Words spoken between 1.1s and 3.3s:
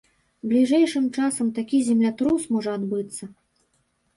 часам такі землятрус можа адбыцца.